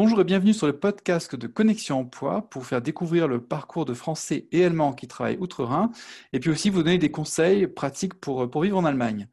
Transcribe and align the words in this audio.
Bonjour 0.00 0.20
et 0.20 0.24
bienvenue 0.24 0.54
sur 0.54 0.68
le 0.68 0.78
podcast 0.78 1.34
de 1.34 1.48
Connexion 1.48 1.98
Emploi 1.98 2.48
pour 2.50 2.62
vous 2.62 2.68
faire 2.68 2.80
découvrir 2.80 3.26
le 3.26 3.42
parcours 3.42 3.84
de 3.84 3.94
Français 3.94 4.46
et 4.52 4.64
Allemands 4.64 4.92
qui 4.92 5.08
travaillent 5.08 5.38
outre-Rhin 5.40 5.90
et 6.32 6.38
puis 6.38 6.50
aussi 6.50 6.70
vous 6.70 6.84
donner 6.84 6.98
des 6.98 7.10
conseils 7.10 7.66
pratiques 7.66 8.14
pour, 8.14 8.48
pour 8.48 8.62
vivre 8.62 8.78
en 8.78 8.84
Allemagne. 8.84 9.26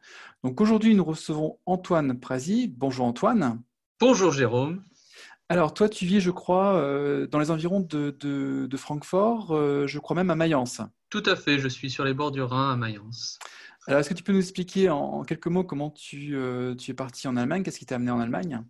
Donc 0.44 0.60
aujourd'hui, 0.60 0.96
nous 0.96 1.04
recevons 1.04 1.60
Antoine 1.68 2.20
Prasi. 2.20 2.68
Bonjour 2.68 3.06
Antoine. 3.06 3.62
Bonjour 4.00 4.32
Jérôme. 4.32 4.84
Alors 5.50 5.72
toi, 5.72 5.88
tu 5.88 6.08
vis, 6.08 6.20
je 6.20 6.32
crois, 6.32 6.78
euh, 6.78 7.28
dans 7.28 7.38
les 7.38 7.52
environs 7.52 7.82
de, 7.82 8.18
de, 8.20 8.78
Francfort, 8.78 9.52
euh, 9.52 9.86
je 9.86 10.00
crois 10.00 10.16
même 10.16 10.32
à 10.32 10.36
Mayence. 10.36 10.82
Tout 11.12 11.24
à 11.28 11.36
fait, 11.36 11.60
je 11.60 11.68
suis 11.68 11.92
sur 11.92 12.04
les 12.04 12.16
bords 12.16 12.32
du 12.32 12.42
Rhin 12.42 12.74
à 12.74 12.76
Mayence. 12.76 13.38
Alors 13.86 14.00
est-ce 14.00 14.10
que 14.10 14.16
tu 14.16 14.24
peux 14.24 14.34
nous 14.34 14.40
expliquer 14.40 14.90
en, 14.90 15.22
quelques 15.26 15.46
mots 15.46 15.64
comment 15.64 15.92
tu, 15.92 16.36
euh, 16.36 16.74
tu 16.74 16.90
es 16.90 16.96
parti 16.96 17.28
en 17.28 17.38
Allemagne? 17.38 17.62
Qu'est-ce 17.62 17.78
qui 17.78 17.86
t'a 17.86 17.98
amené 17.98 18.10
en 18.10 18.20
Allemagne? 18.20 18.64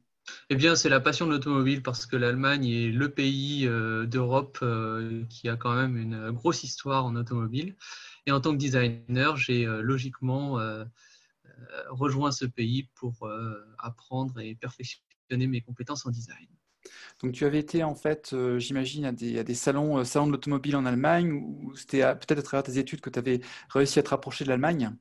Eh 0.50 0.56
bien, 0.56 0.76
c'est 0.76 0.90
la 0.90 1.00
passion 1.00 1.26
de 1.28 1.32
l'automobile 1.32 1.82
parce 1.84 2.06
que 2.06 2.16
l'Allemagne 2.16 2.68
est 2.68 2.92
le 2.92 3.10
pays 3.10 3.68
euh, 3.68 4.06
d'Europe 4.06 4.60
euh, 4.62 5.24
qui 5.30 5.50
a 5.50 5.56
quand 5.56 5.76
même 5.76 5.98
une 5.98 6.32
grosse 6.32 6.64
histoire 6.64 7.06
en 7.06 7.16
automobile. 7.16 7.76
Et 8.26 8.32
en 8.32 8.42
tant 8.42 8.52
que 8.52 8.58
designer, 8.58 9.38
j'ai 9.38 9.66
euh, 9.66 9.82
logiquement 9.82 10.60
rejoint 11.90 12.32
ce 12.32 12.46
pays 12.46 12.90
pour 12.96 13.30
apprendre 13.78 14.40
et 14.40 14.56
perfectionner 14.56 15.48
mes 15.48 15.62
compétences 15.62 16.06
en 16.06 16.12
design. 16.12 16.48
Donc, 17.24 17.32
tu 17.34 17.46
avais 17.46 17.60
été, 17.60 17.84
en 17.84 17.96
fait, 17.96 18.36
j'imagine, 18.58 19.06
à 19.06 19.12
des, 19.12 19.56
salons, 19.56 20.04
salons 20.04 20.28
de 20.28 20.32
l'automobile 20.34 20.76
en 20.76 20.86
Allemagne, 20.86 21.32
ou 21.32 21.76
c'était 21.76 22.02
peut-être 22.16 22.40
à 22.40 22.44
travers 22.44 22.64
tes 22.64 22.78
études 22.78 23.02
que 23.02 23.10
tu 23.10 23.20
avais 23.20 23.42
réussi 23.70 24.00
à 24.00 24.04
te 24.04 24.10
rapprocher 24.10 24.44
de 24.44 24.50
l'Allemagne? 24.50 24.96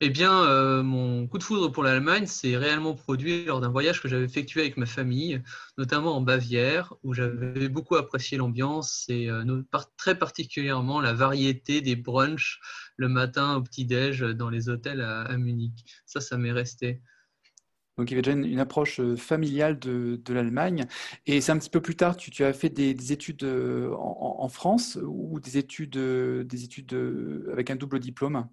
Eh 0.00 0.10
bien, 0.10 0.44
euh, 0.44 0.82
mon 0.82 1.26
coup 1.26 1.38
de 1.38 1.42
foudre 1.42 1.70
pour 1.70 1.82
l'Allemagne 1.82 2.26
s'est 2.26 2.56
réellement 2.56 2.94
produit 2.94 3.44
lors 3.44 3.60
d'un 3.60 3.68
voyage 3.68 4.00
que 4.00 4.08
j'avais 4.08 4.24
effectué 4.24 4.62
avec 4.62 4.76
ma 4.76 4.86
famille, 4.86 5.42
notamment 5.78 6.16
en 6.16 6.20
Bavière, 6.20 6.94
où 7.02 7.12
j'avais 7.12 7.68
beaucoup 7.68 7.96
apprécié 7.96 8.38
l'ambiance 8.38 9.04
et 9.08 9.28
euh, 9.28 9.62
très 9.96 10.18
particulièrement 10.18 11.00
la 11.00 11.12
variété 11.12 11.80
des 11.80 11.96
brunchs 11.96 12.60
le 12.96 13.08
matin 13.08 13.56
au 13.56 13.62
petit-déj 13.62 14.20
dans 14.20 14.50
les 14.50 14.68
hôtels 14.68 15.00
à, 15.00 15.36
Munich. 15.36 15.84
Ça, 16.06 16.20
ça 16.20 16.36
m'est 16.36 16.52
resté. 16.52 17.02
Donc 17.98 18.10
il 18.10 18.14
y 18.14 18.18
avait 18.18 18.22
déjà 18.22 18.36
une, 18.36 18.58
approche 18.60 19.00
euh, 19.00 19.16
familiale 19.16 19.78
de, 19.78 20.32
l'Allemagne. 20.32 20.86
Et 21.26 21.40
c'est 21.40 21.52
un 21.52 21.58
petit 21.58 21.68
peu 21.68 21.82
plus 21.82 21.96
tard, 21.96 22.16
tu, 22.16 22.44
as 22.44 22.52
fait 22.54 22.70
des, 22.70 23.12
études 23.12 23.44
en, 23.44 24.36
en, 24.38 24.48
France 24.48 24.98
ou 25.02 25.40
des 25.40 25.58
études, 25.58 25.98
des 25.98 26.64
études 26.64 26.94
avec 27.52 27.70
un 27.70 27.76
double 27.76 28.00
diplôme? 28.00 28.48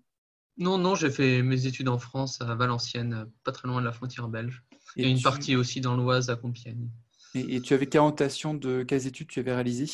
Non, 0.57 0.77
non, 0.77 0.95
j'ai 0.95 1.11
fait 1.11 1.43
mes 1.43 1.67
études 1.67 1.89
en 1.89 1.99
France, 1.99 2.41
à 2.41 2.55
Valenciennes, 2.55 3.27
pas 3.43 3.51
très 3.51 3.67
loin 3.67 3.79
de 3.79 3.85
la 3.85 3.91
frontière 3.91 4.27
belge. 4.27 4.63
Et, 4.95 5.09
une 5.09 5.21
partie 5.21 5.55
aussi 5.55 5.81
dans 5.81 5.95
l'Oise, 5.95 6.29
à 6.29 6.35
Compiègne. 6.35 6.89
Et, 7.35 7.61
tu 7.61 7.73
avais 7.73 7.85
quelle 7.85 8.01
orientation 8.01 8.53
de 8.55 8.83
quelles 8.83 9.05
études 9.05 9.27
tu 9.27 9.39
avais 9.39 9.53
réalisées? 9.53 9.87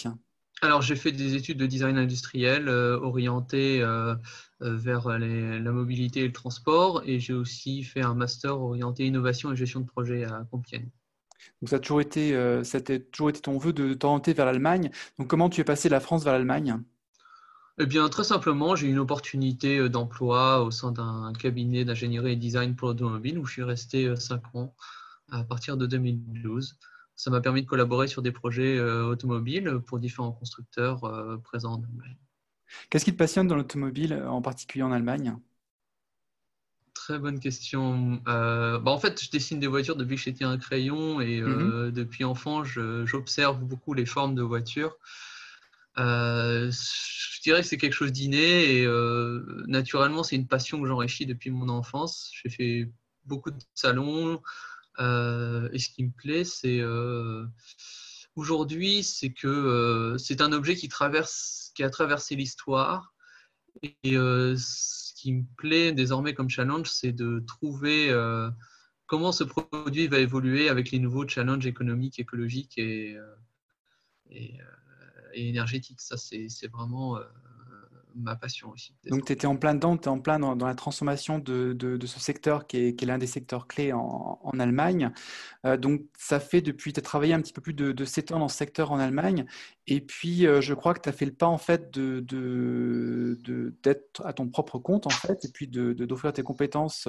Alors, 0.62 0.82
j'ai 0.82 0.96
fait 0.96 1.12
des 1.12 1.36
études 1.36 1.58
de 1.58 1.66
design 1.66 1.98
industriel 1.98 2.70
euh, 2.70 2.98
orientées 3.00 3.82
euh, 3.82 4.16
euh, 4.62 4.78
vers 4.78 5.10
la 5.10 5.72
mobilité 5.72 6.22
et 6.22 6.28
le 6.28 6.32
transport. 6.32 7.04
Et 7.06 7.20
j'ai 7.20 7.34
aussi 7.34 7.84
fait 7.84 8.02
un 8.02 8.14
master 8.14 8.62
orienté 8.62 9.06
innovation 9.06 9.52
et 9.52 9.58
gestion 9.58 9.82
de 9.82 9.86
projet 9.86 10.24
à 10.24 10.46
Compiègne. 10.50 10.90
Donc, 11.62 11.70
ça 11.70 11.76
a 11.76 11.80
toujours 11.80 12.00
été, 12.00 12.32
ça 12.64 12.78
a 12.78 13.00
toujours 13.00 13.30
été 13.30 13.42
ton 13.42 13.58
vœu 13.58 13.74
de 13.74 13.94
t'orienter 13.94 14.32
vers 14.32 14.46
l'Allemagne. 14.46 14.92
Donc, 15.20 15.28
comment 15.28 15.50
tu 15.50 15.60
es 15.60 15.66
passé 15.66 15.90
de 15.90 15.94
la 15.94 16.00
France 16.00 16.24
vers 16.24 16.32
l'Allemagne? 16.32 16.80
Eh 17.80 17.86
bien, 17.88 18.08
très 18.10 18.24
simplement, 18.24 18.76
j'ai 18.76 18.88
eu 18.88 18.92
une 18.92 19.00
opportunité 19.00 19.80
euh, 19.80 19.90
d'emploi 19.90 20.62
au 20.62 20.70
sein 20.70 20.92
d'un 20.92 21.34
cabinet 21.34 21.86
d'ingénierie 21.86 22.34
et 22.34 22.36
design 22.36 22.76
pour 22.76 22.90
l'automobile 22.90 23.40
où 23.40 23.46
je 23.46 23.54
suis 23.54 23.64
resté 23.64 24.16
5 24.16 24.42
euh, 24.56 24.60
ans 24.60 24.76
à 25.32 25.44
partir 25.44 25.76
de 25.76 25.88
2012. 25.88 26.78
Ça 27.16 27.32
m'a 27.32 27.42
permis 27.42 27.64
de 27.64 27.68
collaborer 27.68 28.08
sur 28.08 28.22
des 28.22 28.32
projets 28.32 28.78
euh, 28.78 29.06
automobiles 29.06 29.80
pour 29.88 29.98
différents 29.98 30.32
constructeurs 30.32 31.02
présents 31.44 31.74
en 31.74 31.84
Allemagne. 31.84 32.18
Qu'est-ce 32.90 33.06
qui 33.06 33.14
te 33.14 33.18
passionne 33.18 33.48
dans 33.48 33.56
l'automobile, 33.56 34.14
en 34.28 34.42
particulier 34.42 34.84
en 34.84 34.92
Allemagne? 34.92 35.36
Très 36.94 37.20
bonne 37.20 37.40
question. 37.40 38.22
bah 38.26 38.82
en 38.86 39.00
fait, 39.00 39.22
je 39.22 39.30
dessine 39.30 39.60
des 39.60 39.68
voitures 39.68 39.96
depuis 39.96 40.16
que 40.16 40.22
j'étais 40.22 40.46
un 40.46 40.58
crayon 40.58 41.22
et 41.22 41.42
mm-hmm. 41.42 41.92
depuis 41.92 42.24
enfant, 42.24 42.64
j'observe 42.64 43.60
beaucoup 43.60 43.94
les 43.94 44.06
formes 44.06 44.36
de 44.36 44.42
voitures. 44.42 44.98
Euh, 46.00 46.72
je 46.72 47.42
dirais 47.42 47.62
que 47.62 47.68
c'est 47.68 47.78
quelque 47.78 47.94
chose 47.94 48.12
d'inné 48.12 48.78
et 48.78 48.86
euh, 48.86 49.64
naturellement, 49.68 50.24
c'est 50.24 50.36
une 50.36 50.48
passion 50.48 50.82
que 50.82 50.88
j'enrichis 50.88 51.26
depuis 51.26 51.52
mon 51.52 51.70
enfance. 51.70 52.32
J'ai 52.42 52.50
fait 52.50 52.92
beaucoup 53.26 53.52
de 53.52 53.60
salons 53.76 54.42
euh, 55.00 55.70
et 55.72 55.80
ce 55.80 55.90
qui 55.90 56.04
me 56.04 56.12
plaît, 56.12 56.44
c'est 56.44 56.82
aujourd'hui, 58.36 59.04
c'est 59.04 59.32
que 59.32 60.16
c'est 60.18 60.42
un 60.42 60.52
objet 60.52 60.76
qui, 60.76 60.90
traverse, 60.90 61.72
qui 61.76 61.84
a 61.84 61.90
traversé 61.90 62.36
l'histoire 62.36 63.14
et 63.82 64.14
ce 64.14 65.14
qui 65.16 65.34
me 65.34 65.44
plaît 65.58 65.92
désormais 65.92 66.34
comme 66.34 66.50
challenge, 66.50 66.90
c'est 66.90 67.12
de 67.12 67.44
trouver 67.46 68.12
comment 69.06 69.32
ce 69.32 69.44
produit 69.44 70.08
va 70.08 70.18
évoluer 70.18 70.70
avec 70.70 70.90
les 70.92 71.00
nouveaux 71.00 71.28
challenges 71.28 71.68
économiques, 71.68 72.20
écologiques 72.20 72.78
et, 72.78 73.16
et 74.32 74.58
et 75.34 75.50
énergétique. 75.50 76.00
Ça, 76.02 76.18
c'est 76.18 76.68
vraiment 76.72 77.18
euh, 77.18 77.22
ma 78.16 78.36
passion 78.36 78.72
aussi. 78.72 78.96
Donc, 79.10 79.26
tu 79.26 79.34
étais 79.34 79.48
en 79.48 79.56
plein 79.56 79.74
dedans, 79.74 79.98
tu 79.98 80.06
es 80.06 80.08
en 80.08 80.20
plein 80.20 80.40
dans, 80.40 80.56
la 80.56 80.76
transformation 80.76 81.40
de, 81.40 81.74
de, 81.74 82.06
ce 82.06 82.20
secteur 82.20 82.68
qui 82.68 82.78
est, 82.78 83.02
l'un 83.04 83.18
des 83.18 83.28
secteurs 83.28 83.68
clés 83.68 83.94
en, 83.94 84.40
en 84.42 84.60
Allemagne. 84.60 85.12
Euh, 85.66 85.78
donc, 85.78 86.02
ça 86.18 86.40
fait 86.40 86.62
depuis, 86.62 86.94
tu 86.94 87.00
as 87.00 87.04
travaillé 87.04 87.34
un 87.34 87.42
petit 87.42 87.54
peu 87.54 87.62
plus 87.62 87.74
de, 87.74 87.92
de 87.92 88.06
7 88.06 88.32
ans 88.32 88.40
dans 88.40 88.48
ce 88.48 88.58
secteur 88.58 88.92
en 88.92 89.00
Allemagne. 89.00 89.46
Et 89.88 90.02
puis, 90.02 90.46
euh, 90.48 90.62
je 90.62 90.74
crois 90.74 90.94
que 90.94 91.02
tu 91.02 91.10
as 91.10 91.14
fait 91.14 91.26
le 91.26 91.34
pas, 91.34 91.48
en 91.48 91.58
fait, 91.58 91.92
d'être 91.92 92.26
de, 92.26 93.74
d'être 93.84 94.26
à 94.26 94.34
ton 94.34 94.48
propre 94.48 94.80
compte, 94.80 95.08
en 95.08 95.12
fait, 95.12 95.46
et 95.46 95.50
puis 95.50 95.68
d'offrir 95.68 96.34
tes 96.34 96.44
compétences 96.44 97.08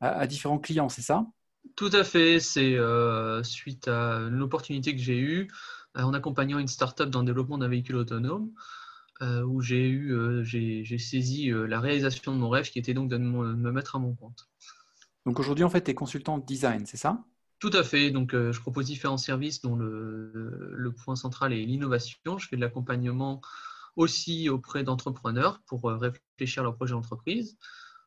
à, 0.00 0.08
à 0.08 0.26
différents 0.26 0.58
clients, 0.58 0.88
c'est 0.88 1.02
ça? 1.02 1.26
Tout 1.74 1.90
à 1.92 2.04
fait. 2.04 2.40
C'est 2.40 2.76
suite 3.42 3.88
à 3.88 4.20
l'opportunité 4.30 4.94
que 4.94 5.02
j'ai 5.02 5.18
eue 5.18 5.48
en 6.04 6.14
accompagnant 6.14 6.58
une 6.58 6.68
start-up 6.68 7.10
dans 7.10 7.20
le 7.20 7.26
développement 7.26 7.58
d'un 7.58 7.68
véhicule 7.68 7.96
autonome, 7.96 8.50
euh, 9.22 9.42
où 9.42 9.62
j'ai 9.62 9.88
eu, 9.88 10.12
euh, 10.12 10.42
j'ai 10.44 10.98
saisi 10.98 11.50
la 11.50 11.80
réalisation 11.80 12.34
de 12.34 12.38
mon 12.38 12.50
rêve, 12.50 12.68
qui 12.68 12.78
était 12.78 12.94
donc 12.94 13.08
de 13.08 13.16
me, 13.16 13.72
mettre 13.72 13.96
à 13.96 13.98
mon 13.98 14.14
compte. 14.14 14.48
Donc 15.24 15.40
aujourd'hui, 15.40 15.64
en 15.64 15.70
fait, 15.70 15.82
tu 15.82 15.90
es 15.90 15.94
consultant 15.94 16.38
design, 16.38 16.84
c'est 16.86 16.98
ça? 16.98 17.24
Tout 17.58 17.70
à 17.72 17.82
fait. 17.82 18.10
Donc, 18.10 18.32
je 18.32 18.60
propose 18.60 18.86
différents 18.86 19.16
services 19.16 19.62
dont 19.62 19.74
le, 19.74 20.70
le 20.74 20.92
point 20.92 21.16
central 21.16 21.54
est 21.54 21.64
l'innovation. 21.64 22.36
Je 22.36 22.46
fais 22.46 22.56
de 22.56 22.60
l'accompagnement 22.60 23.40
aussi 23.96 24.50
auprès 24.50 24.84
d'entrepreneurs 24.84 25.62
pour 25.66 25.84
réfléchir 25.84 26.60
à 26.60 26.64
leur 26.64 26.76
projet 26.76 26.92
d'entreprise, 26.92 27.56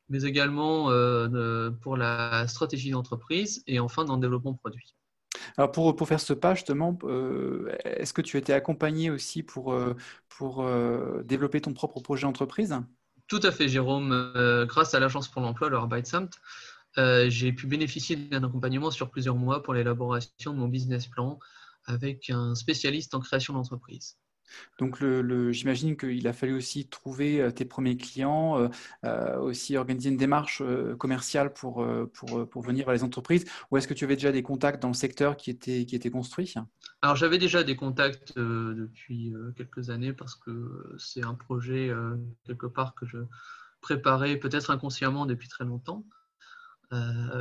mais 0.07 0.21
également 0.21 0.85
pour 1.81 1.97
la 1.97 2.47
stratégie 2.47 2.91
d'entreprise 2.91 3.63
et 3.65 3.79
enfin 3.79 4.05
dans 4.05 4.15
le 4.15 4.21
développement 4.21 4.53
produit. 4.53 4.95
Alors 5.57 5.71
pour, 5.71 5.95
pour 5.95 6.07
faire 6.07 6.19
ce 6.19 6.33
pas, 6.33 6.55
justement, 6.55 6.97
euh, 7.03 7.71
est-ce 7.83 8.13
que 8.13 8.21
tu 8.21 8.37
été 8.37 8.53
accompagné 8.53 9.09
aussi 9.09 9.43
pour, 9.43 9.73
euh, 9.73 9.95
pour 10.27 10.63
euh, 10.63 11.21
développer 11.23 11.61
ton 11.61 11.73
propre 11.73 11.99
projet 11.99 12.23
d'entreprise? 12.23 12.75
Tout 13.27 13.39
à 13.43 13.51
fait, 13.51 13.67
Jérôme. 13.67 14.33
grâce 14.67 14.93
à 14.93 14.99
l'Agence 14.99 15.27
pour 15.27 15.41
l'emploi, 15.41 15.69
le 15.69 15.77
Arbeitsamt, 15.77 16.29
j'ai 16.97 17.53
pu 17.53 17.67
bénéficier 17.67 18.15
d'un 18.15 18.43
accompagnement 18.43 18.91
sur 18.91 19.09
plusieurs 19.09 19.35
mois 19.35 19.61
pour 19.61 19.73
l'élaboration 19.73 20.53
de 20.53 20.57
mon 20.57 20.67
business 20.67 21.07
plan 21.07 21.39
avec 21.85 22.29
un 22.29 22.55
spécialiste 22.55 23.13
en 23.13 23.19
création 23.19 23.53
d'entreprise. 23.53 24.17
Donc, 24.79 25.03
j'imagine 25.51 25.97
qu'il 25.97 26.27
a 26.27 26.33
fallu 26.33 26.53
aussi 26.53 26.87
trouver 26.87 27.41
euh, 27.41 27.51
tes 27.51 27.65
premiers 27.65 27.97
clients, 27.97 28.59
euh, 28.59 28.67
euh, 29.05 29.37
aussi 29.39 29.77
organiser 29.77 30.09
une 30.09 30.17
démarche 30.17 30.61
commerciale 30.97 31.53
pour, 31.53 31.85
pour, 32.13 32.49
pour, 32.49 32.61
venir 32.61 32.85
vers 32.85 32.93
les 32.93 33.03
entreprises. 33.03 33.45
Ou 33.71 33.77
est-ce 33.77 33.87
que 33.87 33.93
tu 33.93 34.05
avais 34.05 34.15
déjà 34.15 34.31
des 34.31 34.43
contacts 34.43 34.81
dans 34.81 34.87
le 34.89 34.93
secteur 34.93 35.37
qui 35.37 35.49
étaient, 35.49 35.85
qui 35.85 35.95
étaient 35.95 36.09
construits? 36.09 36.53
Alors, 37.01 37.15
j'avais 37.15 37.37
déjà 37.37 37.63
des 37.63 37.75
contacts 37.75 38.37
depuis 38.37 39.33
quelques 39.55 39.89
années 39.89 40.13
parce 40.13 40.35
que 40.35 40.95
c'est 40.97 41.23
un 41.23 41.33
projet, 41.33 41.91
quelque 42.45 42.67
part, 42.67 42.95
que 42.95 43.05
je 43.05 43.17
préparais 43.81 44.37
peut-être 44.37 44.71
inconsciemment 44.71 45.25
depuis 45.25 45.47
très 45.47 45.65
longtemps. 45.65 46.05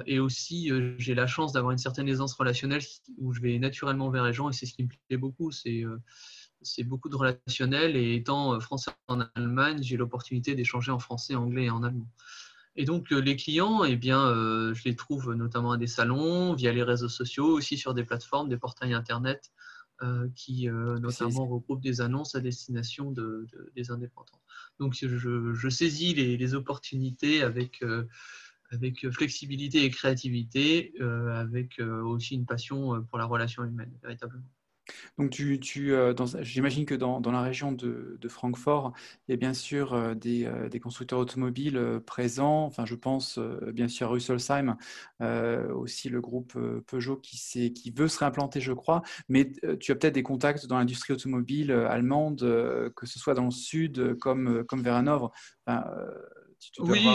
et 0.06 0.18
aussi, 0.18 0.70
j'ai 0.98 1.14
la 1.14 1.26
chance 1.26 1.52
d'avoir 1.52 1.72
une 1.72 1.78
certaine 1.78 2.08
aisance 2.08 2.34
relationnelle 2.34 2.82
où 3.18 3.32
je 3.32 3.40
vais 3.40 3.58
naturellement 3.58 4.10
vers 4.10 4.24
les 4.24 4.32
gens 4.32 4.48
et 4.50 4.52
c'est 4.52 4.66
ce 4.66 4.74
qui 4.74 4.84
me 4.84 4.88
plaît 5.08 5.16
beaucoup. 5.16 5.50
C'est 5.50 5.84
c'est 6.62 6.84
beaucoup 6.84 7.08
de 7.08 7.16
relationnel 7.16 7.96
et 7.96 8.14
étant 8.14 8.54
euh, 8.54 8.60
français 8.60 8.90
en 9.08 9.20
Allemagne, 9.34 9.82
j'ai 9.82 9.96
l'opportunité 9.96 10.54
d'échanger 10.54 10.90
en 10.90 10.98
français, 10.98 11.34
anglais 11.34 11.64
et 11.64 11.70
en 11.70 11.82
allemand. 11.82 12.08
Et 12.76 12.84
donc 12.84 13.12
euh, 13.12 13.18
les 13.18 13.36
clients, 13.36 13.84
eh 13.84 13.96
bien, 13.96 14.26
euh, 14.28 14.74
je 14.74 14.84
les 14.84 14.96
trouve 14.96 15.34
notamment 15.34 15.72
à 15.72 15.76
des 15.78 15.86
salons, 15.86 16.54
via 16.54 16.72
les 16.72 16.82
réseaux 16.82 17.08
sociaux, 17.08 17.46
aussi 17.46 17.76
sur 17.76 17.94
des 17.94 18.04
plateformes, 18.04 18.48
des 18.48 18.58
portails 18.58 18.94
internet 18.94 19.52
qui 20.36 20.68
notamment 20.68 21.44
regroupent 21.48 21.82
des 21.82 22.00
annonces 22.00 22.36
à 22.36 22.40
destination 22.40 23.10
de, 23.10 23.48
des 23.74 23.90
indépendants. 23.90 24.40
Donc 24.78 24.94
je, 24.94 25.68
saisis 25.70 26.14
les, 26.14 26.54
opportunités 26.54 27.42
avec, 27.42 27.84
avec 28.70 29.10
flexibilité 29.10 29.82
et 29.82 29.90
créativité, 29.90 30.94
avec 31.00 31.80
aussi 31.80 32.36
une 32.36 32.46
passion 32.46 33.02
pour 33.10 33.18
la 33.18 33.24
relation 33.24 33.64
humaine, 33.64 33.90
véritablement. 34.00 34.46
Donc, 35.18 35.30
tu, 35.30 35.58
tu, 35.60 35.92
euh, 35.92 36.14
j'imagine 36.40 36.86
que 36.86 36.94
dans, 36.94 37.20
dans, 37.20 37.32
la 37.32 37.42
région 37.42 37.72
de, 37.72 38.16
de, 38.20 38.28
Francfort, 38.28 38.92
il 39.26 39.32
y 39.32 39.34
a 39.34 39.36
bien 39.36 39.54
sûr 39.54 39.94
euh, 39.94 40.14
des, 40.14 40.46
euh, 40.46 40.68
des, 40.68 40.80
constructeurs 40.80 41.18
automobiles 41.18 42.00
présents. 42.06 42.64
Enfin, 42.64 42.84
je 42.86 42.94
pense 42.94 43.38
bien 43.72 43.88
sûr 43.88 44.08
à 44.08 44.10
Rüsselsheim, 44.10 44.76
aussi 45.74 46.08
le 46.08 46.20
groupe 46.20 46.56
Peugeot 46.86 47.16
qui, 47.16 47.72
qui 47.72 47.90
veut 47.90 48.08
se 48.08 48.18
réimplanter, 48.18 48.60
je 48.60 48.72
crois. 48.72 49.02
Mais 49.28 49.52
tu 49.80 49.92
as 49.92 49.94
peut-être 49.94 50.14
des 50.14 50.22
contacts 50.22 50.66
dans 50.66 50.78
l'industrie 50.78 51.12
automobile 51.12 51.72
allemande, 51.72 52.40
que 52.94 53.06
ce 53.06 53.18
soit 53.18 53.34
dans 53.34 53.46
le 53.46 53.50
sud 53.50 54.16
comme, 54.18 54.64
comme 54.64 54.82
vers 54.82 54.94
Hanovre. 54.94 55.32
Enfin, 55.66 55.84
oui, 56.78 57.06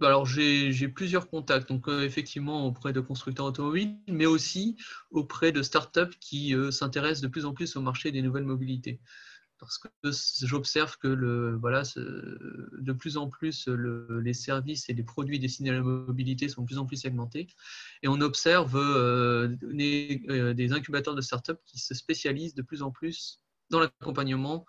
alors 0.00 0.26
j'ai 0.26 0.88
plusieurs 0.88 1.28
contacts, 1.28 1.68
donc 1.68 1.88
euh, 1.88 2.02
effectivement 2.04 2.66
auprès 2.66 2.92
de 2.92 3.00
constructeurs 3.00 3.46
automobiles, 3.46 3.96
mais 4.08 4.26
aussi 4.26 4.76
auprès 5.10 5.52
de 5.52 5.62
startups 5.62 6.16
qui 6.20 6.54
euh, 6.54 6.70
s'intéressent 6.70 7.22
de 7.22 7.28
plus 7.28 7.44
en 7.44 7.54
plus 7.54 7.76
au 7.76 7.80
marché 7.80 8.12
des 8.12 8.22
nouvelles 8.22 8.44
mobilités. 8.44 9.00
Parce 9.58 9.76
que 9.76 9.88
j'observe 10.42 10.96
que 10.96 11.54
voilà, 11.60 11.82
de 11.94 12.92
plus 12.94 13.18
en 13.18 13.28
plus 13.28 13.68
les 13.68 14.32
services 14.32 14.88
et 14.88 14.94
les 14.94 15.02
produits 15.02 15.38
destinés 15.38 15.68
à 15.68 15.74
la 15.74 15.82
mobilité 15.82 16.48
sont 16.48 16.62
de 16.62 16.66
plus 16.66 16.78
en 16.78 16.86
plus 16.86 16.96
segmentés. 16.96 17.46
Et 18.02 18.08
on 18.08 18.22
observe 18.22 18.74
euh, 18.76 19.48
des 19.58 20.72
incubateurs 20.72 21.14
de 21.14 21.20
startups 21.20 21.60
qui 21.66 21.78
se 21.78 21.92
spécialisent 21.92 22.54
de 22.54 22.62
plus 22.62 22.80
en 22.80 22.90
plus 22.90 23.42
dans 23.68 23.80
l'accompagnement 23.80 24.64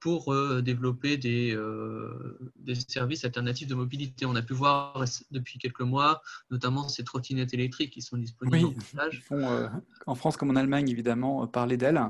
pour 0.00 0.32
euh, 0.32 0.62
développer 0.62 1.18
des, 1.18 1.54
euh, 1.54 2.38
des, 2.56 2.74
services 2.74 3.24
alternatifs 3.24 3.68
de 3.68 3.74
mobilité. 3.74 4.24
On 4.26 4.34
a 4.34 4.42
pu 4.42 4.54
voir 4.54 5.04
depuis 5.30 5.58
quelques 5.58 5.82
mois, 5.82 6.22
notamment 6.50 6.88
ces 6.88 7.04
trottinettes 7.04 7.54
électriques 7.54 7.92
qui 7.92 8.02
sont 8.02 8.16
disponibles 8.16 8.68
oui, 8.68 9.08
Ils 9.12 9.20
font, 9.20 9.38
euh, 9.38 9.68
en 10.06 10.14
France 10.14 10.36
comme 10.36 10.50
en 10.50 10.56
Allemagne, 10.56 10.88
évidemment, 10.88 11.46
parler 11.46 11.76
d'elles. 11.76 12.00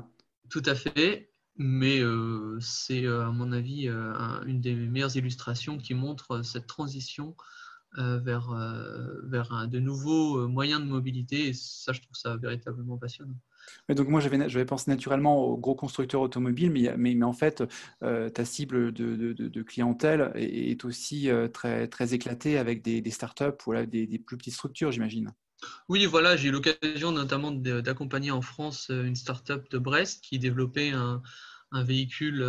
Tout 0.49 0.63
à 0.65 0.75
fait, 0.75 1.31
mais 1.57 2.01
c'est, 2.59 3.05
à 3.05 3.29
mon 3.31 3.51
avis, 3.51 3.87
une 4.45 4.61
des 4.61 4.73
meilleures 4.73 5.15
illustrations 5.15 5.77
qui 5.77 5.93
montre 5.93 6.43
cette 6.43 6.67
transition 6.67 7.35
vers, 7.97 8.53
vers 9.23 9.67
de 9.67 9.79
nouveaux 9.79 10.47
moyens 10.47 10.81
de 10.81 10.87
mobilité. 10.87 11.49
Et 11.49 11.53
ça, 11.53 11.93
je 11.93 12.01
trouve 12.01 12.15
ça 12.15 12.35
véritablement 12.37 12.97
passionnant. 12.97 13.37
Donc 13.89 14.07
moi, 14.07 14.21
j'avais 14.21 14.65
pensé 14.65 14.89
naturellement 14.89 15.43
aux 15.43 15.57
gros 15.57 15.75
constructeurs 15.75 16.21
automobiles, 16.21 16.71
mais, 16.97 17.23
en 17.23 17.33
fait, 17.33 17.63
euh, 18.03 18.29
ta 18.29 18.45
cible 18.45 18.91
de, 18.91 19.61
clientèle 19.63 20.31
est, 20.35 20.83
aussi 20.85 21.29
euh, 21.29 21.47
très, 21.47 22.13
éclatée 22.13 22.57
avec 22.57 22.81
des, 22.81 23.11
startups 23.11 23.67
ou 23.67 23.73
des, 23.85 24.07
des, 24.07 24.19
plus 24.19 24.37
petites 24.37 24.53
structures, 24.53 24.91
j'imagine. 24.91 25.33
Oui, 25.89 26.05
voilà, 26.05 26.35
j'ai 26.35 26.49
eu 26.49 26.51
l'occasion 26.51 27.11
notamment 27.11 27.51
d'accompagner 27.51 28.31
en 28.31 28.41
France 28.41 28.87
euh, 28.89 29.03
une 29.03 29.15
startup 29.15 29.69
de 29.69 29.77
Brest 29.77 30.23
qui 30.23 30.39
développait 30.39 30.91
un, 30.91 31.21
véhicule 31.73 32.45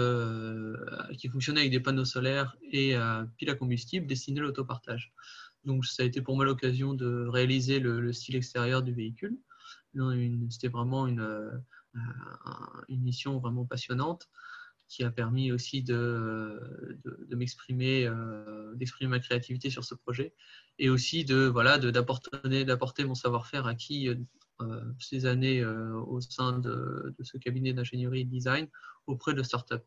qui 1.17 1.29
fonctionnait 1.29 1.61
avec 1.61 1.71
des 1.71 1.79
panneaux 1.79 2.05
solaires 2.05 2.57
et 2.73 2.97
pile 3.37 3.51
à 3.51 3.55
combustible 3.55 4.05
destiné 4.05 4.41
à 4.41 4.43
l'autopartage. 4.43 5.13
Donc 5.65 5.87
ça 5.87 6.03
a 6.03 6.07
été 6.07 6.21
pour 6.21 6.35
moi 6.35 6.45
l'occasion 6.45 6.95
de 6.95 7.27
réaliser 7.29 7.79
le, 7.79 8.13
style 8.13 8.37
extérieur 8.37 8.83
du 8.83 8.93
véhicule. 8.93 9.39
C'était 10.51 10.69
vraiment 10.69 11.07
une, 11.07 11.21
euh, 11.21 12.01
une 12.89 13.03
mission 13.03 13.39
vraiment 13.39 13.65
passionnante 13.67 14.29
qui 14.89 15.05
a 15.05 15.11
permis 15.11 15.53
aussi 15.53 15.83
de, 15.83 16.99
de, 17.05 17.37
m'exprimer, 17.37 18.07
euh, 18.07 18.75
d'exprimer 18.75 19.09
ma 19.09 19.21
créativité 19.21 19.71
sur 19.71 19.85
ce 19.85 19.95
projet 19.95 20.35
et 20.79 20.91
aussi 20.91 21.25
de 21.25 21.47
voilà 21.47 21.79
d'apporter 21.79 22.65
d'apporter 22.65 23.05
mon 23.05 23.15
savoir-faire 23.15 23.67
acquis 23.67 24.09
euh, 24.61 24.93
ces 24.99 25.25
années 25.25 25.65
au 25.65 26.21
sein 26.21 26.59
de, 26.59 27.15
de 27.19 27.25
ce 27.25 27.39
cabinet 27.39 27.73
d'ingénierie 27.73 28.21
et 28.21 28.25
de 28.25 28.31
design 28.31 28.69
auprès 29.07 29.35
de 29.35 29.43
startups. 29.43 29.85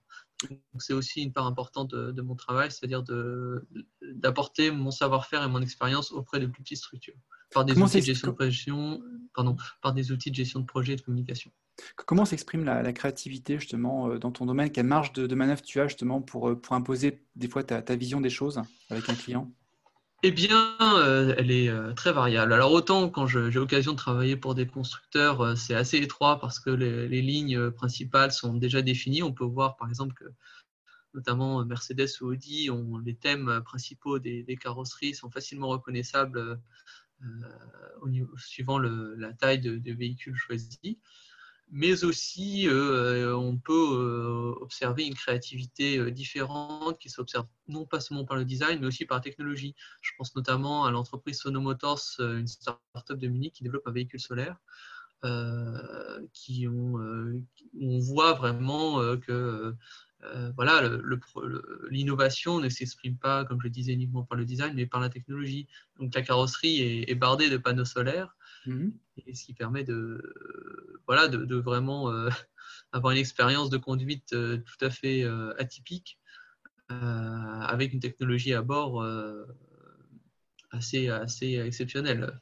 C'est 0.79 0.93
aussi 0.93 1.21
une 1.23 1.33
part 1.33 1.45
importante 1.45 1.93
de, 1.93 2.21
mon 2.21 2.35
travail, 2.35 2.71
c'est-à-dire 2.71 3.03
d'apporter 4.01 4.71
mon 4.71 4.91
savoir-faire 4.91 5.43
et 5.43 5.47
mon 5.47 5.61
expérience 5.61 6.11
auprès 6.11 6.39
de 6.39 6.47
plus 6.47 6.63
petites 6.63 6.79
structures 6.79 7.15
par 7.51 7.63
des 7.63 7.79
outils 7.79 7.99
de 7.99 8.05
gestion 8.05 8.31
de 8.31 8.49
pardon, 9.35 9.55
par 9.81 9.93
des 9.93 10.11
outils 10.11 10.31
de 10.31 10.35
gestion 10.35 10.59
de 10.59 10.65
projet 10.65 10.93
et 10.93 10.95
de 10.95 11.01
communication. 11.01 11.51
Comment 12.05 12.25
s'exprime 12.25 12.63
la, 12.63 12.93
créativité 12.93 13.59
justement 13.59 14.09
euh, 14.09 14.17
dans 14.17 14.31
ton 14.31 14.45
domaine? 14.45 14.71
Quelle 14.71 14.85
marge 14.85 15.13
de, 15.13 15.33
manœuvre 15.35 15.61
tu 15.61 15.79
as 15.79 15.87
justement 15.87 16.21
pour, 16.21 16.49
euh, 16.49 16.55
pour 16.55 16.75
imposer 16.75 17.21
des 17.35 17.47
fois 17.47 17.63
ta, 17.63 17.81
ta 17.81 17.95
vision 17.95 18.21
des 18.21 18.29
choses 18.29 18.61
avec 18.89 19.09
un 19.09 19.15
client? 19.15 19.51
Eh 20.23 20.31
bien, 20.31 20.75
euh, 20.81 21.35
elle 21.37 21.51
est 21.51 21.69
très 21.95 22.11
variable. 22.11 22.53
Alors 22.53 22.71
autant 22.71 23.09
quand 23.09 23.27
j'ai 23.27 23.51
l'occasion 23.51 23.91
de 23.91 23.97
travailler 23.97 24.35
pour 24.35 24.55
des 24.55 24.65
constructeurs, 24.65 25.55
c'est 25.57 25.75
assez 25.75 25.97
étroit 25.97 26.39
parce 26.39 26.59
que 26.59 26.71
les, 26.71 27.07
les, 27.07 27.21
lignes 27.21 27.69
principales 27.69 28.31
sont 28.31 28.55
déjà 28.55 28.81
définies. 28.81 29.21
On 29.21 29.33
peut 29.33 29.45
voir 29.45 29.75
par 29.75 29.87
exemple 29.87 30.15
que 30.15 30.25
notamment 31.13 31.63
Mercedes 31.63 32.07
ou 32.21 32.31
Audi, 32.31 32.69
ont, 32.71 32.97
les 32.97 33.15
thèmes 33.15 33.61
principaux 33.65 34.17
des, 34.17 34.41
des 34.43 34.55
carrosseries 34.57 35.13
sont 35.13 35.29
facilement 35.29 35.67
reconnaissables 35.67 36.59
euh, 37.25 38.25
suivant 38.37 38.77
la 38.77 39.33
taille 39.33 39.59
de, 39.59 39.93
véhicule 39.93 40.35
choisi. 40.35 40.99
Mais 41.71 42.03
aussi, 42.03 42.67
euh, 42.67 43.35
on 43.35 43.57
peut 43.57 43.73
euh, 43.73 44.53
observer 44.61 45.05
une 45.05 45.15
créativité 45.15 46.11
différente 46.11 46.99
qui 46.99 47.09
s'observe 47.09 47.47
non 47.67 47.85
pas 47.85 47.99
seulement 47.99 48.25
par 48.25 48.37
le 48.37 48.45
design, 48.45 48.79
mais 48.79 48.87
aussi 48.87 49.05
par 49.05 49.17
la 49.17 49.21
technologie. 49.21 49.75
Je 50.01 50.11
pense 50.17 50.35
notamment 50.35 50.85
à 50.85 50.91
l'entreprise 50.91 51.39
Sonomotors, 51.39 52.01
une 52.19 52.47
start-up 52.47 53.17
de 53.17 53.27
Munich 53.27 53.53
qui 53.53 53.63
développe 53.63 53.87
un 53.87 53.91
véhicule 53.91 54.19
solaire. 54.19 54.57
ont, 55.23 56.99
on 57.81 57.99
voit 57.99 58.33
vraiment 58.33 59.17
que 59.17 59.75
euh, 60.33 60.51
voilà, 60.55 60.89
l'innovation 61.89 62.59
ne 62.59 62.69
s'exprime 62.69 63.17
pas, 63.17 63.45
comme 63.45 63.59
je 63.59 63.65
le 63.65 63.69
disais, 63.69 63.93
uniquement 63.93 64.23
par 64.23 64.37
le 64.37 64.45
design, 64.45 64.73
mais 64.75 64.85
par 64.85 64.99
la 64.99 65.09
technologie. 65.09 65.67
Donc 65.99 66.13
la 66.13 66.21
carrosserie 66.21 67.03
est, 67.07 67.15
bardée 67.15 67.49
de 67.49 67.57
panneaux 67.57 67.85
solaires, 67.85 68.35
mhm. 68.65 68.93
et 69.25 69.35
ce 69.35 69.45
qui 69.45 69.53
permet 69.53 69.83
de, 69.83 70.21
voilà, 71.07 71.27
de, 71.27 71.55
vraiment 71.55 72.11
euh, 72.11 72.29
avoir 72.91 73.11
une 73.11 73.19
expérience 73.19 73.69
de 73.69 73.77
conduite 73.77 74.33
euh, 74.33 74.57
tout 74.57 74.85
à 74.85 74.89
fait 74.89 75.25
atypique, 75.57 76.19
avec 76.87 77.93
une 77.93 77.99
technologie 77.99 78.53
à 78.53 78.61
bord 78.61 79.03
assez, 80.69 81.09
assez 81.09 81.55
exceptionnelle. 81.55 82.39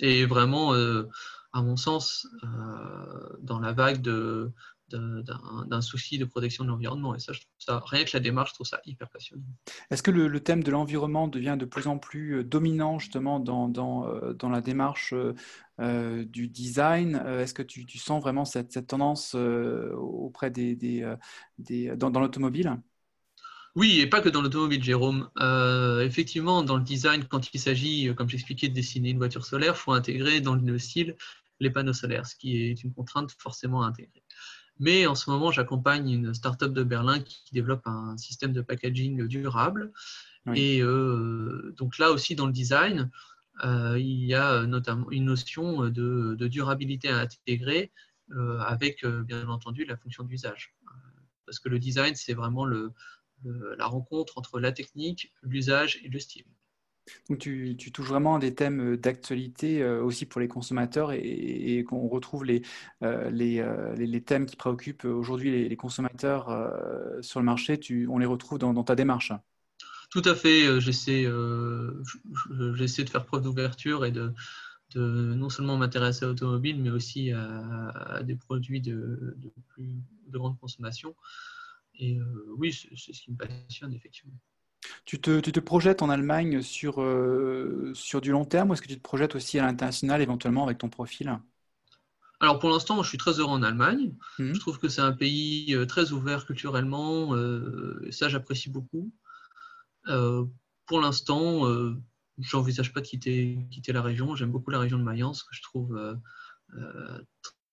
Et 0.00 0.24
vraiment, 0.24 0.72
à 1.52 1.62
mon 1.62 1.76
sens, 1.76 2.26
dans 3.42 3.60
la 3.60 3.72
vague 3.72 4.00
de, 4.00 4.50
d'un 4.92 5.80
souci 5.80 6.18
de 6.18 6.24
protection 6.24 6.64
de 6.64 6.68
l'environnement. 6.68 7.14
Et 7.14 7.18
ça, 7.18 7.32
je 7.32 7.40
trouve 7.40 7.52
ça, 7.58 7.82
rien 7.86 8.04
que 8.04 8.10
la 8.14 8.20
démarche, 8.20 8.50
je 8.50 8.54
trouve 8.54 8.66
ça 8.66 8.80
hyper 8.84 9.08
passionnant. 9.08 9.44
Est-ce 9.90 10.02
que 10.02 10.10
le, 10.10 10.40
thème 10.40 10.62
de 10.62 10.70
l'environnement 10.70 11.28
devient 11.28 11.56
de 11.58 11.64
plus 11.64 11.86
en 11.86 11.98
plus 11.98 12.38
euh, 12.38 12.44
dominant 12.44 12.98
justement 12.98 13.40
dans, 13.40 13.68
dans, 13.68 14.06
euh, 14.06 14.32
dans 14.34 14.48
la 14.48 14.60
démarche 14.60 15.14
euh, 15.80 16.24
du 16.24 16.48
design? 16.48 17.16
Est-ce 17.26 17.54
que 17.54 17.62
tu, 17.62 17.86
tu, 17.86 17.98
sens 17.98 18.20
vraiment 18.20 18.44
cette, 18.44 18.72
cette 18.72 18.86
tendance 18.86 19.34
auprès 19.34 20.50
des, 20.50 20.76
des, 20.76 21.14
des 21.58 21.96
dans, 21.96 22.10
dans 22.10 22.20
l'automobile? 22.20 22.78
Oui, 23.74 24.00
et 24.00 24.06
pas 24.06 24.20
que 24.20 24.28
dans 24.28 24.42
l'automobile, 24.42 24.82
Jérôme. 24.82 25.30
effectivement, 26.02 26.62
dans 26.62 26.76
le 26.76 26.82
design, 26.84 27.24
quand 27.24 27.54
il 27.54 27.58
s'agit, 27.58 28.14
comme 28.14 28.28
j'expliquais, 28.28 28.68
de 28.68 28.74
dessiner 28.74 29.10
une 29.10 29.18
voiture 29.18 29.46
solaire, 29.46 29.72
il 29.74 29.78
faut 29.78 29.92
intégrer 29.92 30.40
dans 30.40 30.54
le 30.54 30.78
style 30.78 31.16
les 31.62 31.70
panneaux 31.70 31.92
solaires, 31.92 32.26
ce 32.26 32.36
qui 32.36 32.56
est 32.62 32.82
une 32.82 32.92
contrainte 32.92 33.30
forcément 33.38 33.82
à 33.82 33.86
intégrer. 33.86 34.22
Mais 34.82 35.06
en 35.06 35.14
ce 35.14 35.30
moment, 35.30 35.52
j'accompagne 35.52 36.10
une 36.10 36.34
start-up 36.34 36.72
de 36.72 36.82
Berlin 36.82 37.20
qui 37.20 37.44
développe 37.52 37.86
un 37.86 38.16
système 38.18 38.52
de 38.52 38.62
packaging 38.62 39.28
durable. 39.28 39.92
Et 40.56 40.82
euh, 40.82 41.72
donc 41.76 41.98
là 41.98 42.10
aussi, 42.10 42.34
dans 42.34 42.46
le 42.46 42.52
design, 42.52 43.08
euh, 43.64 43.96
il 43.96 44.24
y 44.24 44.34
a 44.34 44.66
notamment 44.66 45.08
une 45.12 45.26
notion 45.26 45.88
de, 45.88 46.34
durabilité 46.48 47.10
à 47.10 47.20
intégrer 47.20 47.92
euh, 48.32 48.58
avec, 48.58 49.06
bien 49.06 49.48
entendu, 49.48 49.84
la 49.84 49.96
fonction 49.96 50.24
d'usage. 50.24 50.74
Parce 51.46 51.60
que 51.60 51.68
le 51.68 51.78
design, 51.78 52.16
c'est 52.16 52.34
vraiment 52.34 52.66
la 52.66 53.86
rencontre 53.86 54.36
entre 54.36 54.58
la 54.58 54.72
technique, 54.72 55.32
l'usage 55.42 56.00
et 56.02 56.08
le 56.08 56.18
style. 56.18 56.46
Tu, 57.38 57.76
touches 57.92 58.08
vraiment 58.08 58.36
à 58.36 58.38
des 58.38 58.54
thèmes 58.54 58.92
euh, 58.92 58.96
d'actualité 58.96 59.82
euh, 59.82 60.02
aussi 60.02 60.24
pour 60.24 60.40
les 60.40 60.46
consommateurs 60.46 61.10
et, 61.12 61.84
qu'on 61.88 62.06
retrouve 62.06 62.44
les, 62.44 62.62
euh, 63.02 63.28
les, 63.30 64.22
thèmes 64.22 64.46
qui 64.46 64.54
préoccupent 64.54 65.04
aujourd'hui 65.04 65.68
les, 65.68 65.76
consommateurs 65.76 66.46
sur 67.20 67.40
le 67.40 67.44
marché, 67.46 67.78
on 68.08 68.18
les 68.18 68.26
retrouve 68.26 68.58
dans, 68.58 68.84
ta 68.84 68.94
démarche. 68.94 69.32
Tout 70.10 70.22
à 70.24 70.34
fait, 70.34 70.80
j'essaie 70.80 71.24
de 71.24 72.02
faire 73.10 73.24
preuve 73.24 73.42
d'ouverture 73.42 74.04
et 74.04 74.12
de, 74.12 74.32
de, 74.94 75.34
non 75.34 75.48
seulement 75.48 75.76
m'intéresser 75.76 76.24
à 76.24 76.28
l'automobile, 76.28 76.80
mais 76.80 76.90
aussi 76.90 77.32
à, 77.32 78.22
des 78.22 78.36
produits 78.36 78.80
de, 78.80 79.34
de, 79.38 79.52
plus 79.70 79.96
de 80.28 80.38
grande 80.38 80.58
consommation. 80.60 81.16
Et 81.98 82.18
oui, 82.58 82.72
c'est 82.72 83.12
ce 83.12 83.22
qui 83.22 83.32
me 83.32 83.36
passionne 83.36 83.92
effectivement. 83.92 84.38
Tu 85.04 85.20
te, 85.20 85.40
tu 85.40 85.52
te, 85.52 85.60
projettes 85.60 86.02
en 86.02 86.10
Allemagne 86.10 86.62
sur, 86.62 87.00
euh, 87.00 87.92
sur 87.94 88.20
du 88.20 88.30
long 88.30 88.44
terme 88.44 88.70
ou 88.70 88.72
est-ce 88.74 88.82
que 88.82 88.88
tu 88.88 88.96
te 88.96 89.02
projettes 89.02 89.34
aussi 89.34 89.58
à 89.58 89.62
l'international 89.62 90.20
éventuellement 90.22 90.64
avec 90.64 90.78
ton 90.78 90.88
profil? 90.88 91.38
Alors 92.40 92.58
pour 92.58 92.70
l'instant, 92.70 93.00
je 93.02 93.08
suis 93.08 93.18
très 93.18 93.38
heureux 93.38 93.52
en 93.52 93.62
Allemagne. 93.62 94.14
Mhm. 94.38 94.54
Je 94.54 94.60
trouve 94.60 94.78
que 94.78 94.88
c'est 94.88 95.00
un 95.00 95.12
pays 95.12 95.74
euh, 95.74 95.86
très 95.86 96.10
ouvert 96.10 96.44
culturellement. 96.44 97.34
Euh, 97.34 98.04
ça, 98.10 98.28
j'apprécie 98.28 98.68
beaucoup. 98.68 99.12
Euh, 100.08 100.44
pour 100.86 101.00
l'instant, 101.00 101.64
je 102.38 102.56
n'envisage 102.56 102.92
pas 102.92 103.00
de 103.00 103.06
quitter, 103.06 103.58
quitter 103.70 103.92
la 103.92 104.02
région. 104.02 104.34
J'aime 104.34 104.50
beaucoup 104.50 104.70
la 104.70 104.80
région 104.80 104.98
de 104.98 105.04
Mayence, 105.04 105.44
que 105.44 105.54
je 105.54 105.62
trouve 105.62 106.18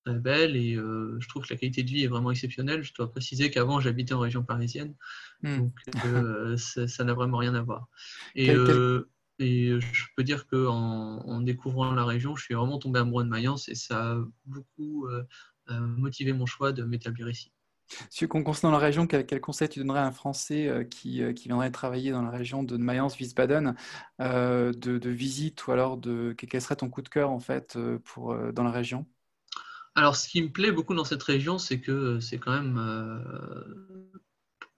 très 0.09 0.19
belle 0.19 0.55
et 0.55 0.75
je 0.75 1.27
trouve 1.27 1.43
que 1.43 1.53
la 1.53 1.59
qualité 1.59 1.83
de 1.83 1.89
vie 1.89 2.03
est 2.03 2.07
vraiment 2.07 2.31
exceptionnelle. 2.31 2.83
Je 2.83 2.93
dois 2.93 3.11
préciser 3.11 3.49
qu'avant, 3.49 3.79
j'habitais 3.79 4.13
en 4.13 4.19
région 4.19 4.43
parisienne. 4.43 4.95
Mhm. 5.43 5.57
Donc, 5.57 5.73
ça 6.59 7.03
n'a 7.03 7.13
vraiment 7.13 7.37
rien 7.37 7.55
à 7.55 7.61
voir. 7.61 7.87
Et, 8.35 8.51
euh, 9.41 9.79
je 9.79 10.05
peux 10.15 10.23
dire 10.23 10.47
qu'en 10.47 11.19
en, 11.19 11.41
découvrant 11.41 11.93
la 11.93 12.03
région, 12.03 12.35
je 12.35 12.43
suis 12.43 12.53
vraiment 12.53 12.77
tombé 12.77 12.99
amoureux 12.99 13.23
de 13.23 13.29
Mayence 13.29 13.69
et 13.69 13.75
ça 13.75 14.11
a 14.11 14.17
beaucoup 14.45 15.07
euh, 15.07 15.23
euh, 15.69 15.79
motivé 15.79 16.33
mon 16.33 16.45
choix 16.45 16.73
de 16.73 16.83
m'établir 16.83 17.29
ici. 17.29 17.51
Si 18.11 18.27
concernant 18.27 18.71
la 18.71 18.77
région, 18.77 19.07
quel, 19.07 19.41
conseil 19.41 19.67
tu 19.67 19.79
donnerais 19.79 20.01
à 20.01 20.05
un 20.05 20.11
Français 20.11 20.87
qui, 20.91 21.23
qui, 21.33 21.47
viendrait 21.47 21.71
travailler 21.71 22.11
dans 22.11 22.21
la 22.21 22.29
région 22.29 22.61
de 22.61 22.77
Mayence-Wiesbaden 22.77 23.75
de, 24.19 25.09
visite 25.09 25.65
ou 25.65 25.71
alors 25.71 25.97
de 25.97 26.35
quel 26.37 26.61
serait 26.61 26.75
ton 26.75 26.89
coup 26.89 27.01
de 27.01 27.09
cœur 27.09 27.31
en 27.31 27.39
fait 27.39 27.79
pour, 28.03 28.37
dans 28.53 28.63
la 28.63 28.69
région? 28.69 29.07
Alors, 29.95 30.15
ce 30.15 30.29
qui 30.29 30.41
me 30.41 30.49
plaît 30.49 30.71
beaucoup 30.71 30.93
dans 30.93 31.03
cette 31.03 31.23
région, 31.23 31.57
c'est 31.57 31.79
que 31.79 32.19
c'est 32.19 32.37
quand 32.37 32.53
même 32.53 32.77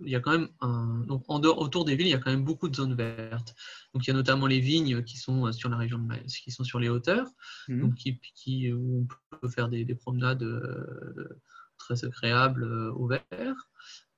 il 0.06 0.12
y 0.12 0.16
a 0.16 0.20
quand 0.20 0.32
même 0.32 0.50
un, 0.62 1.04
donc 1.08 1.24
en 1.28 1.40
dehors, 1.40 1.60
autour 1.60 1.86
des 1.86 1.96
villes, 1.96 2.08
il 2.08 2.12
y 2.12 2.16
a 2.16 2.20
quand 2.20 2.32
même 2.32 2.44
beaucoup 2.44 2.70
de 2.70 2.76
zones 2.76 2.96
vertes. 2.96 3.56
Donc 3.94 4.06
il 4.06 4.08
y 4.10 4.12
a 4.12 4.14
notamment 4.14 4.48
les 4.48 4.60
vignes 4.60 5.04
qui 5.04 5.18
sont 5.18 5.48
euh, 5.48 5.52
sur 5.52 5.70
la 5.70 5.78
région 5.78 5.98
de 5.98 6.06
Maïs, 6.06 6.38
qui 6.38 6.52
sont 6.52 6.64
sur 6.64 6.80
les 6.80 6.90
hauteurs, 6.90 7.28
mhm. 7.68 7.82
donc 7.82 7.96
qui, 7.96 8.20
qui, 8.36 8.72
où 8.74 9.02
on 9.02 9.38
peut 9.38 9.50
faire 9.50 9.70
des, 9.70 9.86
promenades 9.96 10.44
euh, 10.44 11.42
très 11.78 12.06
agréables 12.06 12.64
euh, 12.64 12.92
au 12.94 13.08
vert. 13.08 13.70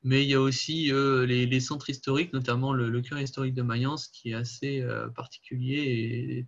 Mais 0.05 0.23
il 0.23 0.29
y 0.29 0.33
a 0.33 0.41
aussi 0.41 0.91
les, 0.91 1.45
les, 1.45 1.59
centres 1.61 1.89
historiques, 1.89 2.33
notamment 2.33 2.73
le, 2.73 2.89
le, 2.89 3.01
cœur 3.01 3.19
historique 3.19 3.53
de 3.53 3.61
Mayence, 3.61 4.07
qui 4.07 4.31
est 4.31 4.33
assez 4.33 4.85
particulier 5.15 5.77
et 5.77 6.47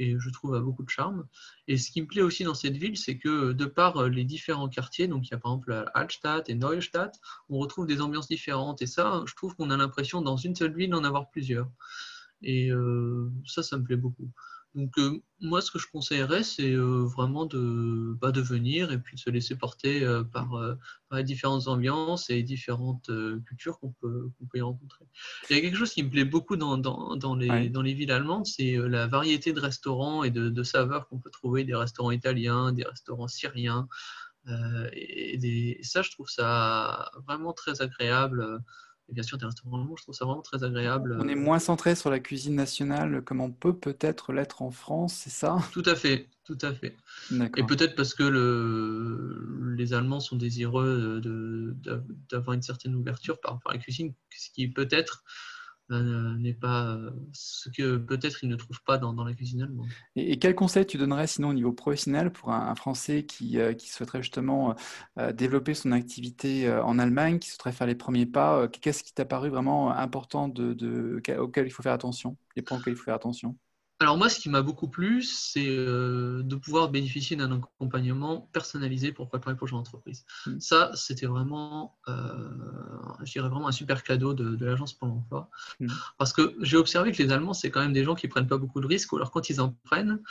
et 0.00 0.16
je 0.18 0.30
trouve 0.30 0.54
a 0.54 0.60
beaucoup 0.60 0.82
de 0.82 0.88
charme. 0.88 1.26
Et 1.68 1.76
ce 1.76 1.90
qui 1.90 2.00
me 2.00 2.06
plaît 2.06 2.22
aussi 2.22 2.42
dans 2.42 2.54
cette 2.54 2.76
ville, 2.76 2.96
c'est 2.96 3.18
que 3.18 3.52
de 3.52 3.66
par 3.66 3.98
euh, 3.98 4.08
les 4.08 4.24
différents 4.24 4.68
quartiers, 4.68 5.06
donc 5.06 5.28
il 5.28 5.30
y 5.30 5.34
a 5.34 5.38
par 5.38 5.52
exemple 5.52 5.84
Altstadt 5.94 6.48
et 6.48 6.54
Neustadt, 6.54 7.20
on 7.50 7.58
retrouve 7.58 7.86
des 7.86 8.00
ambiances 8.00 8.28
différentes. 8.28 8.80
Et 8.80 8.86
ça, 8.86 9.22
je 9.26 9.34
trouve 9.34 9.54
qu'on 9.54 9.68
a 9.70 9.76
l'impression 9.76 10.22
dans 10.22 10.38
une 10.38 10.56
seule 10.56 10.74
ville 10.74 10.90
d'en 10.90 11.04
avoir 11.04 11.28
plusieurs. 11.28 11.68
Et 12.42 12.70
euh, 12.70 13.30
ça, 13.44 13.62
ça 13.62 13.76
me 13.76 13.84
plaît 13.84 13.96
beaucoup. 13.96 14.30
Donc 14.74 14.96
euh, 14.98 15.20
moi, 15.40 15.60
ce 15.60 15.70
que 15.72 15.80
je 15.80 15.88
conseillerais, 15.90 16.44
c'est 16.44 16.70
euh, 16.70 17.04
vraiment 17.04 17.44
de, 17.44 18.16
bah, 18.20 18.30
de 18.30 18.40
venir 18.40 18.92
et 18.92 18.98
puis 18.98 19.16
de 19.16 19.20
se 19.20 19.28
laisser 19.28 19.56
porter 19.56 20.04
euh, 20.04 20.22
par, 20.22 20.50
les 21.12 21.24
différentes 21.24 21.66
ambiances 21.66 22.30
et 22.30 22.42
différentes 22.42 23.10
cultures 23.46 23.80
qu'on 23.80 23.90
peut, 24.00 24.30
peut, 24.48 24.58
y 24.58 24.60
rencontrer. 24.60 25.04
Il 25.48 25.56
y 25.56 25.58
a 25.58 25.62
quelque 25.62 25.76
chose 25.76 25.92
qui 25.92 26.04
me 26.04 26.10
plaît 26.10 26.24
beaucoup 26.24 26.56
dans, 26.56 26.78
dans, 26.78 27.16
dans 27.16 27.34
les, 27.34 27.68
dans 27.68 27.82
les 27.82 27.94
villes 27.94 28.12
allemandes, 28.12 28.46
c'est 28.46 28.76
la 28.76 29.08
variété 29.08 29.52
de 29.52 29.60
restaurants 29.60 30.22
et 30.22 30.30
de, 30.30 30.48
de 30.48 30.62
saveurs 30.62 31.08
qu'on 31.08 31.18
peut 31.18 31.30
trouver, 31.30 31.64
des 31.64 31.74
restaurants 31.74 32.12
italiens, 32.12 32.72
des 32.72 32.84
restaurants 32.84 33.26
syriens. 33.26 33.88
et, 34.92 35.36
des, 35.38 35.80
ça, 35.82 36.02
je 36.02 36.10
trouve 36.12 36.28
ça 36.28 37.10
vraiment 37.26 37.52
très 37.52 37.82
agréable 37.82 38.62
bien 39.12 39.22
sûr, 39.22 39.38
des 39.38 39.46
restaurants 39.46 39.86
je 39.96 40.02
trouve 40.02 40.14
ça 40.14 40.24
vraiment 40.24 40.42
très 40.42 40.64
agréable. 40.64 41.18
On 41.20 41.28
est 41.28 41.34
moins 41.34 41.58
centré 41.58 41.94
sur 41.94 42.10
la 42.10 42.20
cuisine 42.20 42.54
nationale 42.54 43.22
comme 43.22 43.40
on 43.40 43.50
peut 43.50 43.76
peut-être 43.76 44.32
l'être 44.32 44.62
en 44.62 44.70
France, 44.70 45.14
c'est 45.14 45.30
ça? 45.30 45.58
Tout 45.72 45.82
à 45.86 45.94
fait, 45.94 46.28
tout 46.44 46.58
à 46.62 46.72
fait. 46.72 46.96
Et 47.56 47.64
peut-être 47.64 47.94
parce 47.94 48.14
que 48.14 48.22
le, 48.22 49.74
les 49.76 49.92
Allemands 49.94 50.20
sont 50.20 50.36
désireux 50.36 51.20
d'avoir 52.30 52.54
une 52.54 52.62
certaine 52.62 52.94
ouverture 52.94 53.40
par 53.40 53.54
rapport 53.54 53.72
à 53.72 53.74
la 53.74 53.80
cuisine, 53.80 54.14
ce 54.30 54.50
qui 54.50 54.68
peut-être 54.68 55.24
euh, 55.24 55.49
n'est 55.90 56.54
pas 56.54 56.98
ce 57.32 57.68
que 57.70 57.96
peut-être 57.96 58.42
ils 58.44 58.48
ne 58.48 58.56
trouvent 58.56 58.82
pas 58.84 58.98
dans, 58.98 59.24
la 59.24 59.34
cuisine 59.34 59.62
allemande. 59.62 59.88
Et, 60.16 60.38
quel 60.38 60.54
conseil 60.54 60.86
tu 60.86 60.98
donnerais 60.98 61.26
sinon 61.26 61.50
au 61.50 61.54
niveau 61.54 61.72
professionnel 61.72 62.32
pour 62.32 62.50
un, 62.52 62.74
Français 62.74 63.24
qui, 63.24 63.58
euh, 63.58 63.74
qui, 63.74 63.88
souhaiterait 63.88 64.22
justement 64.22 64.74
euh, 65.18 65.32
développer 65.32 65.74
son 65.74 65.92
activité 65.92 66.70
en 66.70 66.98
Allemagne, 66.98 67.38
qui 67.38 67.50
souhaiterait 67.50 67.72
faire 67.72 67.86
les 67.86 67.94
premiers 67.94 68.26
pas 68.26 68.68
Qu'est-ce 68.68 69.02
qui 69.02 69.12
t'a 69.12 69.24
paru 69.24 69.50
vraiment 69.50 69.90
important 69.90 70.48
de, 70.48 70.72
de, 70.72 71.20
auquel 71.38 71.66
il 71.66 71.70
faut 71.70 71.82
faire 71.82 71.92
attention 71.92 72.36
Les 72.56 72.62
points 72.62 72.78
auxquels 72.78 72.94
il 72.94 72.96
faut 72.96 73.04
faire 73.04 73.14
attention? 73.14 73.56
Alors 74.00 74.16
moi, 74.16 74.30
ce 74.30 74.40
qui 74.40 74.48
m'a 74.48 74.62
beaucoup 74.62 74.88
plu, 74.88 75.22
c'est 75.22 75.68
euh, 75.68 76.42
de 76.42 76.56
pouvoir 76.56 76.88
bénéficier 76.88 77.36
d'un 77.36 77.52
accompagnement 77.52 78.48
personnalisé 78.50 79.12
pour 79.12 79.28
préparer 79.28 79.52
le 79.52 79.58
projet 79.58 79.72
d'entreprise. 79.72 80.24
Mm. 80.46 80.58
Ça, 80.58 80.90
c'était 80.94 81.26
vraiment, 81.26 81.98
euh, 82.08 82.48
je 83.22 83.32
dirais 83.32 83.50
vraiment 83.50 83.68
un 83.68 83.72
super 83.72 84.02
cadeau 84.02 84.32
de, 84.32 84.64
l'agence 84.64 84.94
pour 84.94 85.06
l'emploi. 85.06 85.50
Mm. 85.80 85.88
Parce 86.16 86.32
que 86.32 86.56
j'ai 86.62 86.78
observé 86.78 87.12
que 87.12 87.22
les 87.22 87.30
Allemands, 87.30 87.52
c'est 87.52 87.70
quand 87.70 87.80
même 87.82 87.92
des 87.92 88.02
gens 88.02 88.14
qui 88.14 88.26
prennent 88.26 88.46
pas 88.46 88.56
beaucoup 88.56 88.80
de 88.80 88.86
risques. 88.86 89.12
Alors 89.12 89.30
quand 89.30 89.50
ils 89.50 89.60
en 89.60 89.76
prennent, 89.84 90.22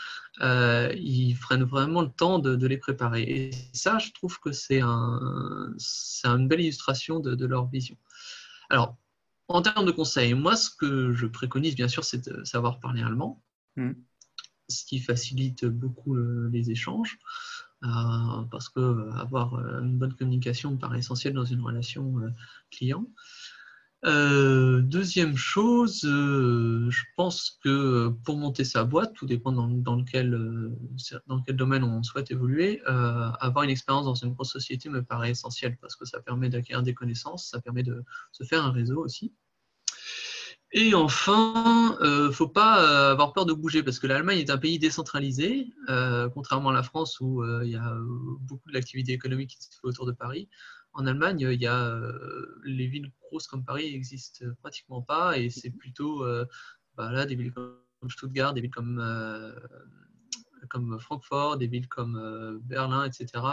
euh, 0.42 0.92
ils 0.98 1.36
prennent 1.36 1.64
vraiment 1.64 2.02
le 2.02 2.10
temps 2.10 2.40
de, 2.40 2.66
les 2.66 2.78
préparer. 2.78 3.22
Et 3.22 3.52
ça, 3.74 4.00
je 4.00 4.12
trouve 4.14 4.40
que 4.40 4.52
c'est 4.52 4.82
un, 4.82 5.76
une 6.24 6.48
belle 6.48 6.62
illustration 6.62 7.20
de, 7.20 7.36
de 7.36 7.46
leur 7.46 7.68
vision. 7.68 7.98
Alors, 8.72 8.98
en 9.48 9.62
termes 9.62 9.86
de 9.86 9.92
conseils, 9.92 10.34
moi, 10.34 10.56
ce 10.56 10.72
que 10.72 11.14
je 11.14 11.28
préconise, 11.28 11.76
bien 11.76 11.88
sûr, 11.88 12.04
c'est 12.04 12.30
de 12.30 12.44
savoir 12.44 12.80
parler 12.80 13.04
allemand. 13.04 13.44
Mm. 13.78 13.92
ce 14.68 14.86
qui 14.86 15.00
facilite 15.00 15.66
beaucoup 15.66 16.16
euh, 16.16 16.50
les 16.52 16.72
échanges. 16.72 17.18
Euh, 17.84 18.44
parce 18.52 18.68
que 18.68 18.82
euh, 18.82 19.12
avoir 19.14 19.58
une 19.80 19.98
bonne 19.98 20.14
communication 20.14 20.76
paraît 20.78 21.00
essentiel 21.00 21.34
dans 21.34 21.46
une 21.46 21.62
relation 21.62 22.22
client. 22.72 23.06
deuxième 24.04 25.38
chose, 25.38 26.02
je 26.04 27.04
pense 27.16 27.60
que 27.64 28.10
pour 28.26 28.38
monter 28.38 28.66
sa 28.66 28.84
boîte, 28.84 29.14
tout 29.14 29.26
dépend 29.26 29.52
dans, 29.54 29.96
lequel, 29.96 30.30
dans 31.28 31.42
quel 31.42 31.56
domaine 31.56 31.84
on 31.84 32.04
souhaite 32.04 32.32
évoluer, 32.32 32.82
avoir 32.86 33.64
une 33.64 33.70
expérience 33.70 34.06
dans 34.06 34.16
une 34.16 34.34
grosse 34.34 34.52
société 34.52 34.90
me 34.90 35.04
paraît 35.04 35.32
essentiel 35.32 35.78
parce 35.78 35.96
que 35.96 36.06
ça 36.06 36.20
permet 36.20 36.50
d'acquérir 36.50 36.84
des 36.84 36.94
connaissances, 36.94 37.50
ça 37.50 37.62
permet 37.62 37.84
de 37.84 38.04
se 38.34 38.44
faire 38.44 38.66
un 38.66 38.72
réseau 38.72 39.04
aussi. 39.04 39.34
Et 40.72 40.94
enfin, 40.94 41.98
il 42.00 42.06
euh, 42.06 42.28
ne 42.28 42.32
faut 42.32 42.48
pas 42.48 42.84
euh, 42.84 43.12
avoir 43.12 43.34
peur 43.34 43.48
de 43.48 43.54
bouger 43.54 43.82
parce 43.82 43.98
que 43.98 44.06
l'Allemagne 44.06 44.38
est 44.38 44.52
un 44.52 44.58
pays 44.58 44.78
décentralisé, 44.78 45.74
euh, 45.90 46.30
contrairement 46.30 46.70
à 46.70 46.74
la 46.74 46.84
France 46.84 47.20
où 47.20 47.44
il 47.64 47.72
y 47.72 47.76
a 47.76 47.98
beaucoup 48.42 48.70
de 48.70 48.74
l'activité 48.76 49.12
économique 49.14 49.50
qui 49.50 49.64
se 49.64 49.80
fait 49.80 49.88
autour 49.88 50.06
de 50.06 50.12
Paris. 50.12 50.48
En 50.94 51.08
Allemagne, 51.08 51.40
il 51.52 51.62
y 51.62 51.68
a 51.68 52.00
les 52.66 52.88
villes 52.88 53.12
grosses 53.22 53.48
comme 53.48 53.64
Paris 53.66 53.92
n'existent 53.92 54.46
pratiquement 54.62 55.02
pas 55.02 55.38
et 55.38 55.50
c'est 55.50 55.72
plutôt 55.72 56.26
bah 56.96 57.12
là, 57.12 57.26
des 57.26 57.36
villes 57.36 57.54
comme 57.54 58.10
Stuttgart, 58.10 58.54
des 58.54 58.62
villes 58.62 58.72
comme, 58.72 59.04
comme 60.70 61.00
Francfort, 61.00 61.58
des 61.58 61.68
villes 61.68 61.88
comme 61.88 62.60
Berlin, 62.64 63.06
etc. 63.06 63.44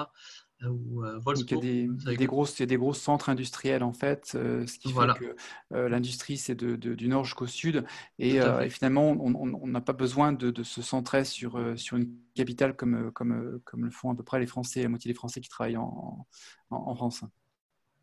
Euh, 0.63 1.21
il, 1.37 1.51
y 1.51 1.55
a 1.55 1.61
des, 1.61 2.17
des, 2.17 2.27
grosses, 2.27 2.63
des 2.63 2.77
gros 2.77 2.95
centres 2.95 3.29
industriels 3.29 3.83
en 3.83 3.93
fait, 3.93 4.33
euh, 4.35 4.67
ce 4.67 4.79
qui 4.79 4.91
fait 4.91 5.19
que 5.19 5.37
euh, 5.75 5.91
l'industrie 5.91 6.39
c'est 6.39 6.55
de, 6.55 6.77
du 6.77 7.09
nord 7.09 7.25
jusqu'au 7.25 7.47
sud. 7.47 7.85
Et, 8.19 8.41
finalement 8.71 9.11
on 9.11 9.67
n'a 9.67 9.81
pas 9.83 9.93
besoin 9.93 10.33
de, 10.33 10.63
se 10.63 10.81
centrer 10.81 11.25
sur, 11.25 11.61
sur 11.79 11.99
une 11.99 12.11
capitale 12.35 12.75
comme, 12.75 13.13
comme, 13.13 13.61
comme 13.65 13.85
le 13.85 13.91
font 13.91 14.11
à 14.11 14.15
peu 14.15 14.23
près 14.23 14.41
les 14.41 14.47
Français, 14.47 14.83
la 14.83 14.89
moitié 14.89 15.11
des 15.11 15.15
Français 15.15 15.41
qui 15.41 15.51
travaillent 15.51 15.77
en, 15.77 16.27
en, 16.71 16.95
France. 16.95 17.23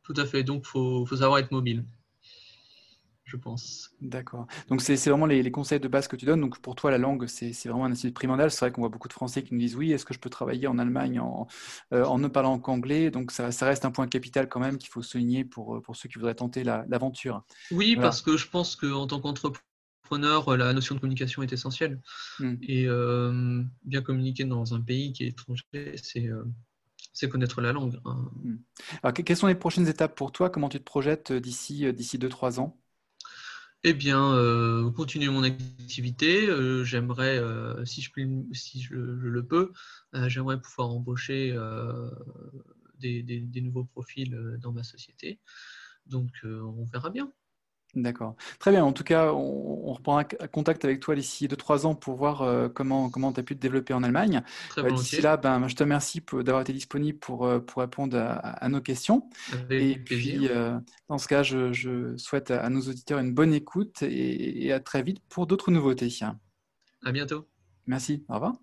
Tout 0.04 0.14
à 0.18 0.26
fait, 0.26 0.44
donc 0.44 0.64
il 0.66 0.70
faut, 0.70 1.06
faut 1.06 1.18
savoir 1.18 1.40
être 1.40 1.52
mobile 1.52 1.86
je 3.34 3.38
pense. 3.38 3.92
D'accord. 4.00 4.46
Donc, 4.70 4.82
c'est 4.82 4.96
vraiment 5.10 5.26
les, 5.26 5.50
conseils 5.50 5.80
de 5.80 5.88
base 5.88 6.08
que 6.08 6.16
tu 6.16 6.26
donnes. 6.26 6.42
Donc, 6.42 6.60
pour 6.60 6.76
toi, 6.76 6.92
la 6.92 7.00
langue, 7.00 7.26
c'est 7.26 7.52
vraiment 7.66 7.86
un 7.86 7.92
aspect 7.92 8.12
primordial. 8.12 8.52
C'est 8.52 8.60
vrai 8.60 8.72
qu'on 8.72 8.82
voit 8.82 8.90
beaucoup 8.90 9.08
de 9.08 9.14
Français 9.14 9.44
qui 9.44 9.56
nous 9.56 9.60
disent 9.60 9.76
Oui, 9.76 9.92
est-ce 9.92 10.06
que 10.06 10.14
je 10.14 10.20
peux 10.20 10.30
travailler 10.30 10.68
en 10.68 10.78
Allemagne 10.78 11.20
en, 11.20 11.48
euh, 11.94 12.06
en 12.06 12.20
ne 12.20 12.28
parlant 12.28 12.60
qu'anglais? 12.60 13.10
Donc, 13.10 13.32
ça, 13.32 13.52
ça, 13.52 13.66
reste 13.66 13.86
un 13.86 13.92
point 13.92 14.08
capital 14.08 14.48
quand 14.48 14.60
même 14.60 14.78
qu'il 14.78 14.90
faut 14.90 15.02
souligner 15.02 15.44
pour, 15.44 15.82
pour 15.82 15.96
ceux 15.96 16.08
qui 16.08 16.16
voudraient 16.20 16.36
tenter 16.36 16.64
l'aventure. 16.64 17.44
oui, 17.72 17.96
parce 17.96 18.22
que 18.22 18.38
je 18.38 18.48
pense 18.48 18.76
qu'en 18.76 19.08
tant 19.08 19.20
qu'entrepreneur, 19.20 20.56
la 20.56 20.74
notion 20.74 20.94
de 20.94 21.00
communication 21.00 21.42
est 21.42 21.52
essentielle. 21.54 22.00
Hmm. 22.40 22.56
Et 22.62 22.86
euh, 22.88 23.64
bien 23.84 24.04
communiquer 24.04 24.44
dans 24.44 24.76
un 24.76 24.82
pays 24.82 25.12
qui 25.12 25.24
est 25.24 25.30
étranger, 25.30 25.96
c'est. 25.96 26.28
Euh, 26.28 26.44
c'est 27.16 27.30
connaître 27.30 27.62
la 27.62 27.74
langue. 27.74 28.00
Hein. 28.06 28.32
Hmm. 28.44 28.56
Alors, 29.04 29.14
quelles 29.14 29.38
sont 29.38 29.46
les 29.46 29.54
prochaines 29.54 29.88
étapes 29.88 30.16
pour 30.16 30.32
toi? 30.32 30.50
Comment 30.50 30.68
tu 30.68 30.80
te 30.80 30.84
projettes 30.84 31.32
d'ici 31.32 31.94
d'ici 31.94 32.18
2-3 32.18 32.60
ans? 32.60 32.83
Eh 33.84 33.94
bien, 33.94 34.34
euh, 34.34 34.90
continuer 34.92 35.30
mon 35.30 35.44
activité. 35.44 36.48
Euh, 36.48 36.84
j'aimerais, 36.84 37.38
euh, 37.38 37.84
si, 37.86 38.02
je, 38.02 38.10
si 38.54 38.82
je, 38.82 38.96
le 38.96 39.46
peux, 39.46 39.74
j'aimerais 40.28 40.60
pouvoir 40.62 40.90
embaucher 40.90 41.58
des, 43.00 43.62
nouveaux 43.62 43.86
profils 43.86 44.58
dans 44.62 44.72
ma 44.72 44.84
société. 44.84 45.40
Donc, 46.06 46.32
on 46.44 46.86
verra 46.86 47.10
bien. 47.10 47.32
D'accord. 47.96 48.36
Très 48.58 48.72
bien. 48.72 48.84
En 48.84 48.92
tout 48.92 49.04
cas, 49.04 49.32
on, 49.34 49.94
reprendra 49.94 50.24
contact 50.24 50.84
avec 50.84 51.00
toi 51.00 51.14
d'ici 51.14 51.48
2-3 51.48 51.86
ans 51.86 51.94
pour 51.94 52.16
voir 52.16 52.42
euh, 52.42 52.68
comment 52.68 53.10
comment 53.10 53.32
tu 53.32 53.40
as 53.40 53.44
pu 53.44 53.56
te 53.56 53.62
développer 53.62 53.94
en 53.94 54.02
Allemagne. 54.02 54.42
Euh, 54.80 54.90
d'ici 54.92 55.22
là, 55.22 55.38
ben, 55.38 55.68
je 55.68 55.76
te 55.76 55.84
remercie 55.84 56.22
d'avoir 56.32 56.62
été 56.62 56.74
disponible 56.74 57.20
pour, 57.20 57.46
euh, 57.46 57.60
pour 57.60 57.82
répondre 57.82 58.18
à, 58.18 58.68
nos 58.70 58.82
questions. 58.82 59.30
et 59.70 59.96
puis, 59.98 60.50
dans 61.08 61.18
ce 61.18 61.28
cas, 61.28 61.44
je, 61.44 62.16
souhaite 62.18 62.50
à, 62.50 62.68
nos 62.70 62.82
auditeurs 62.82 63.20
une 63.20 63.34
bonne 63.34 63.54
écoute 63.54 64.02
et, 64.02 64.66
et 64.66 64.74
à 64.74 64.80
très 64.80 65.04
vite 65.04 65.22
pour 65.30 65.46
d'autres 65.46 65.70
nouveautés. 65.70 66.10
À 67.04 67.12
bientôt. 67.12 67.48
Merci. 67.86 68.24
Au 68.28 68.36
revoir. 68.36 68.54